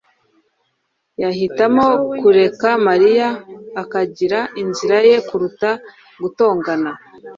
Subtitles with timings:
[1.21, 1.87] yahitamo
[2.19, 3.29] kureka Mariya
[3.81, 5.69] akagira inzira ye kuruta
[6.21, 6.91] gutongana